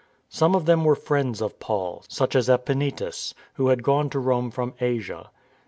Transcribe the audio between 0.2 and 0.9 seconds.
Some of them